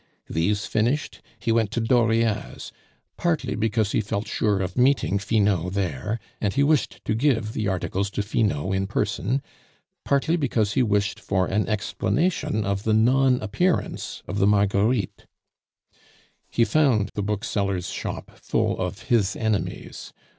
These 0.27 0.65
finished, 0.65 1.21
he 1.37 1.51
went 1.51 1.69
to 1.73 1.79
Dauriat's, 1.79 2.71
partly 3.17 3.53
because 3.53 3.91
he 3.91 4.01
felt 4.01 4.27
sure 4.27 4.59
of 4.59 4.75
meeting 4.75 5.19
Finot 5.19 5.73
there, 5.73 6.19
and 6.41 6.51
he 6.55 6.63
wished 6.63 7.01
to 7.05 7.13
give 7.13 7.53
the 7.53 7.67
articles 7.67 8.09
to 8.17 8.23
Finot 8.23 8.73
in 8.73 8.87
person; 8.87 9.43
partly 10.03 10.37
because 10.37 10.73
he 10.73 10.81
wished 10.81 11.19
for 11.19 11.45
an 11.45 11.67
explanation 11.69 12.65
of 12.65 12.81
the 12.81 12.95
non 12.95 13.39
appearance 13.41 14.23
of 14.27 14.39
the 14.39 14.47
Marguerites. 14.47 15.27
He 16.49 16.65
found 16.65 17.11
the 17.13 17.21
bookseller's 17.21 17.89
shop 17.91 18.31
full 18.39 18.79
of 18.79 19.03
his 19.03 19.35
enemies. 19.35 20.13